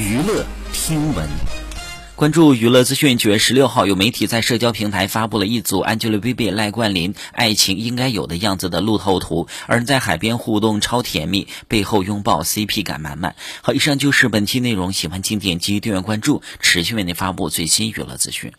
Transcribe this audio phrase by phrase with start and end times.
[0.00, 1.28] 娱乐听闻
[2.16, 3.18] 关注娱乐资讯。
[3.18, 13.36] 九月十六号，有媒体在社交平台发布了一组 Angelababy 赖冠霖爱情应该有的样子的路透图，二人在海边互动超甜蜜，背后拥抱 CP 感满满。
[13.60, 18.54] 好，以上就是本期内容，喜欢请点击订阅关注，持续为您发布最新娱乐资讯。